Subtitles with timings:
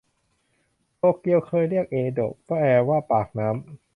[0.97, 2.57] โตเกียวเคยเรียกว่าเอโดะแปล
[2.87, 3.59] ว่าปากน้ำ